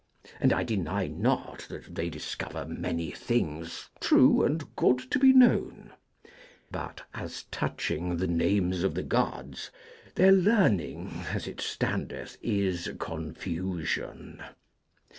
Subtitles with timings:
[0.39, 5.93] And I deny not that they discover many things true and good to be known;
[6.71, 9.69] but, as touching the names of the Gods,
[10.15, 14.41] their learning, as it standeth, is confusion.